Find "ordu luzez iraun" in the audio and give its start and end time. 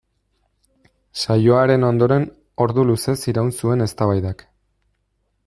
2.67-3.53